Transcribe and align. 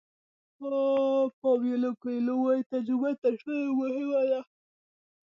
پاویلو 1.39 1.91
کویلو 2.01 2.35
وایي 2.43 2.63
تجربه 2.73 3.09
تر 3.21 3.33
ټولو 3.41 3.65
مهمه 3.79 4.21
ده. 4.31 4.39